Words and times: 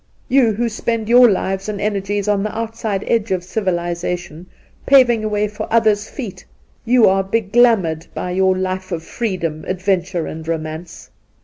You 0.27 0.53
who 0.53 0.67
spend 0.67 1.07
your 1.09 1.29
lives 1.29 1.69
and 1.69 1.79
energies 1.79 2.27
on 2.27 2.41
the 2.41 2.57
outside 2.57 3.03
edge 3.05 3.29
of 3.31 3.43
civilization 3.43 4.47
paving 4.87 5.23
a 5.23 5.29
way 5.29 5.47
for 5.47 5.71
others' 5.71 6.09
feet— 6.09 6.43
you 6.93 7.07
are 7.07 7.23
beglamoured 7.23 8.07
by 8.15 8.31
your" 8.31 8.57
life 8.57 8.91
of 8.91 9.03
freedom, 9.03 9.63
adventure, 9.67 10.25
and 10.25 10.47
romance." 10.47 11.11